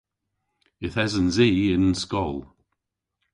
[0.85, 2.35] Yth esens i y�n skol.